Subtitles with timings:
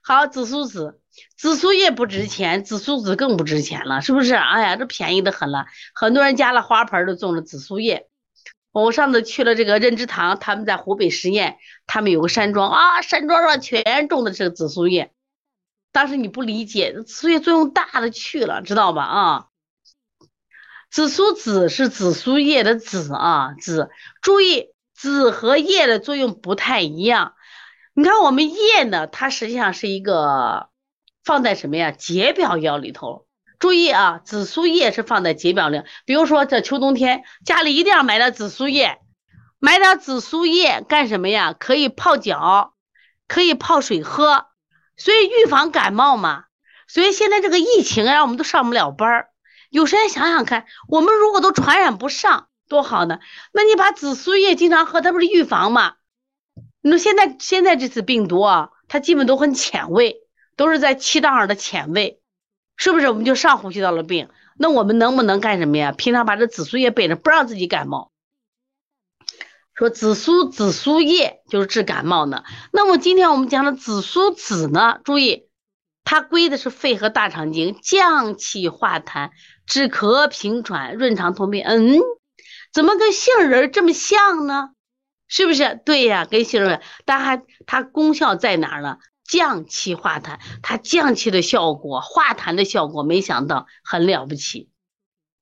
[0.00, 1.00] 好，紫苏籽，
[1.36, 4.34] 紫苏叶不值钱，紫苏籽更不值钱了，是不是？
[4.34, 8.08] 哎呀，这便宜的很了，很多人家了花盆都种了紫苏叶。
[8.72, 15.12] 我上次去了这个任之堂，他们在湖北十堰，他们有个山庄啊，山庄上全种的是紫苏叶。
[15.92, 19.04] 当时你不理解，紫苏叶作用大的去了，知道吧？
[19.04, 19.46] 啊，
[20.90, 23.90] 紫苏籽是紫苏叶的籽啊，籽。
[24.22, 27.34] 注意，籽和叶的作用不太一样。
[27.94, 30.68] 你看我们叶呢，它实际上是一个
[31.24, 31.90] 放在什么呀？
[31.90, 33.26] 解表药里头。
[33.58, 35.82] 注意啊，紫苏叶是放在解表里。
[36.04, 38.98] 比如说这秋冬天，家里一定要买点紫苏叶，
[39.60, 41.52] 买点紫苏叶干什么呀？
[41.52, 42.74] 可以泡脚，
[43.28, 44.46] 可以泡水喝，
[44.96, 46.44] 所以预防感冒嘛。
[46.88, 49.28] 所以现在这个疫情啊，我们都上不了班儿。
[49.70, 53.20] 有时间想想看，我们如果都传染不上，多好呢？
[53.52, 55.94] 那你把紫苏叶经常喝，它不是预防吗？
[56.82, 60.20] 那现在现在这次病毒啊，它基本都很浅位，
[60.56, 62.20] 都是在气道上的浅位。
[62.76, 64.28] 是不是我们就上呼吸道的病？
[64.58, 65.92] 那我们能不能干什么呀？
[65.92, 68.10] 平常把这紫苏叶备着，不让自己感冒。
[69.74, 72.44] 说紫苏紫苏叶就是治感冒的。
[72.72, 74.98] 那么今天我们讲的紫苏籽呢？
[75.04, 75.46] 注意，
[76.02, 79.30] 它归的是肺和大肠经，降气化痰，
[79.66, 81.66] 止咳平喘，润肠通便。
[81.66, 82.00] 嗯，
[82.72, 84.70] 怎么跟杏仁这么像呢？
[85.34, 85.80] 是不是？
[85.86, 88.98] 对呀，跟杏仁，但还它功效在哪儿呢？
[89.24, 94.68] 降气化痰，它降气的效果、化痰的效果，没想到很了不起。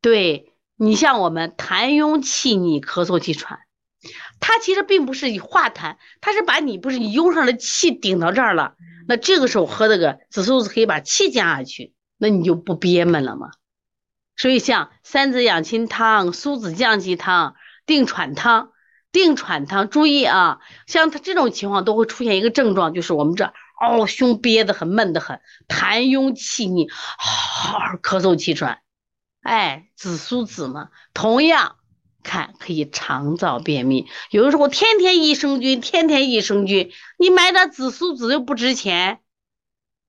[0.00, 3.58] 对你像我们痰壅气逆、咳嗽气喘，
[4.38, 8.76] 它其实并不是以化痰，它是把你不是你壅上的气顶到这儿了，
[9.08, 13.50] 那这个时候喝这个紫苏子可以把气降下去，那你就不憋闷了嘛。
[14.36, 18.70] 所以像三子养心汤、苏子降气汤、定喘汤、
[19.12, 23.52] 定喘汤，注意啊，像他这种情况都会出现一个症状，就是我们这。
[23.84, 26.88] 哦，胸憋得很，闷得很，痰壅气逆，
[27.18, 28.78] 好咳嗽气喘，
[29.42, 31.74] 哎，紫苏籽嘛，同样
[32.22, 34.06] 看可以肠燥便秘。
[34.30, 39.18] 有的时候天天益生菌，天天益生菌，你买点紫苏籽又不值钱，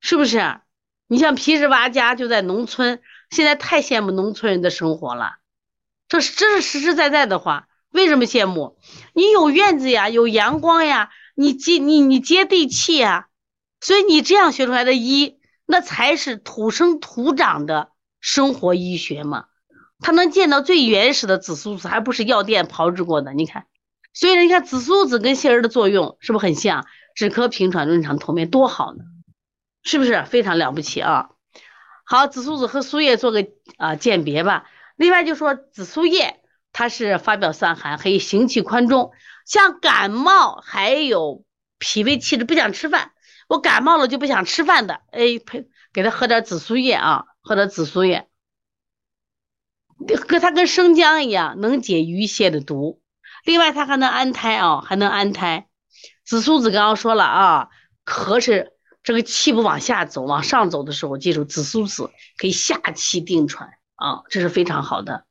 [0.02, 0.60] 是不是？
[1.08, 3.02] 你像皮实娃家就在农村，
[3.32, 5.38] 现在太羡慕农村人的生活了。
[6.08, 8.78] 这是这是实实在在的话，为什么羡慕？
[9.14, 13.28] 你有院子呀，有阳光呀，你接你你接地气呀。
[13.80, 19.46] 所以你这样学出来的医，那才是土生土长的生活医学嘛。
[20.00, 23.34] 他能见到最原始的紫苏子，还不是药店炮制过的。
[23.34, 23.68] 你看，
[24.14, 26.86] 所以你看紫苏子跟杏仁的作用是不是很像？
[27.16, 29.04] 止咳平喘、润肠通便，多好呢，
[29.84, 31.30] 是不是非常了不起啊？
[32.06, 34.66] 好，紫苏子和苏叶做个啊鉴别吧。
[34.96, 36.42] 另外就说紫苏叶，
[36.74, 39.12] 它是发表散寒，可以行气宽中，
[39.46, 41.46] 像感冒还有
[41.80, 43.12] 脾胃气滞不想吃饭。
[43.48, 48.28] 我感冒了就不想吃饭的，哎，呸给他喝点紫苏叶啊，喝点紫苏叶，
[50.28, 53.02] 跟它跟生姜一样，能解鱼泻的毒。
[53.46, 55.68] 另外，它还能安胎啊，还能安胎。
[56.26, 57.70] 紫苏子刚刚说了啊，
[58.06, 58.72] 咳是
[59.04, 65.26] 这个气不往下走，往上走的时候，记住紫苏子可以下气定喘啊，这是非常好的。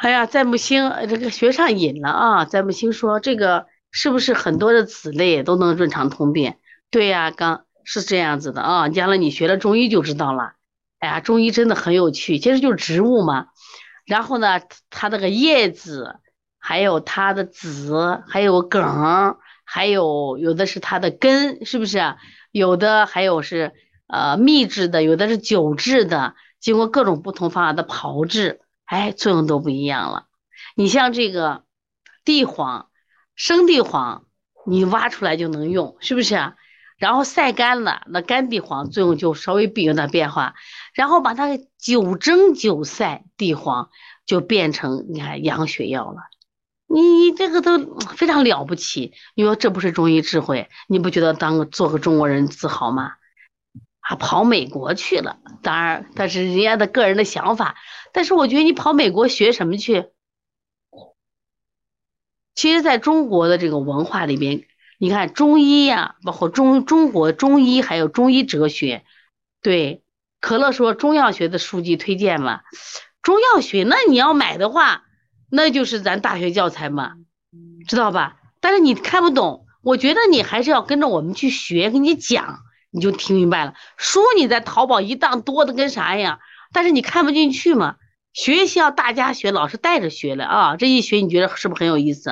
[0.00, 3.66] 哎呀，在木星这个学上瘾了啊，在木星说这个。
[3.92, 6.58] 是不是很多的籽类都能润肠通便？
[6.92, 8.88] 对呀，刚是这样子的啊。
[8.88, 10.52] 将来你学了中医就知道了。
[11.00, 13.48] 哎呀，中医真的很有趣，其实就是植物嘛。
[14.06, 16.20] 然后呢，它那个叶子，
[16.60, 22.14] 还有它的籽，还有梗，还有有的是它的根，是不是？
[22.52, 23.72] 有的还有是
[24.06, 30.26] 呃秘制的，有的是酒制的，经过各种不同方法的炮制，哎，作用都不一样了。
[30.74, 31.64] 你像这个
[32.24, 32.88] 地黄。
[33.36, 34.26] 生地黄，
[34.66, 36.56] 你挖出来就能用，是不是啊？
[36.98, 40.56] 然后晒干了，那干地黄作用就稍微比有点变化。
[40.92, 43.88] 然后把它久蒸久晒，地黄
[44.26, 46.18] 就变成你看养血药了。
[46.86, 49.14] 你这个都非常了不起。
[49.34, 50.68] 你说这不是中医智慧？
[50.86, 53.12] 你不觉得当做个中国人自豪吗？
[54.10, 57.76] 他跑美国去了，当然，但是人家的个人的想法。
[58.12, 60.06] 但是我觉得你跑美国学什么去？
[62.56, 64.64] 其实，在中国的这个文化里边，
[64.98, 69.04] 你看中医呀，包括中中国中医，还有中医哲学。
[69.62, 70.02] 对，
[70.40, 72.62] 可乐说中药学的书籍推荐嘛？
[73.22, 75.04] 中药学，那你要买的话，
[75.48, 77.12] 那就是咱大学教材嘛，
[77.86, 78.38] 知道吧？
[78.60, 82.58] 但是你看不懂，我觉得你还是要跟着我们去学，给你讲，
[82.90, 83.74] 你就听明白了。
[83.96, 86.40] 书你在淘宝一档多的跟啥一样，
[86.72, 87.96] 但是你看不进去嘛。
[88.32, 90.76] 学校大家学，老师带着学的啊！
[90.76, 92.30] 这一学，你觉得是不是很有意思？